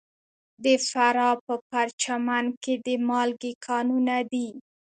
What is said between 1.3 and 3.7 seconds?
په پرچمن کې د مالګې